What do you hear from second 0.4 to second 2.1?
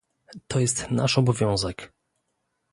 To jest nasz obowiązek